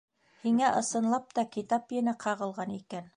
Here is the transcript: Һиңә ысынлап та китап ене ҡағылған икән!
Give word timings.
Һиңә 0.45 0.71
ысынлап 0.79 1.37
та 1.39 1.45
китап 1.57 1.95
ене 1.99 2.19
ҡағылған 2.25 2.75
икән! 2.81 3.09